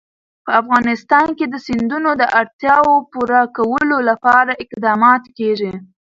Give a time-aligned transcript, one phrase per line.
[0.45, 5.71] په افغانستان کې د سیندونه د اړتیاوو پوره کولو لپاره اقدامات کېږي.